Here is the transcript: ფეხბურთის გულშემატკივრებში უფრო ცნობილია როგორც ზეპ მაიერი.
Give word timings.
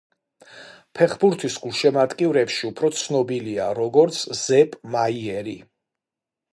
ფეხბურთის 0.99 1.57
გულშემატკივრებში 1.65 2.65
უფრო 2.71 2.91
ცნობილია 3.03 3.71
როგორც 3.83 4.21
ზეპ 4.45 4.77
მაიერი. 4.99 5.59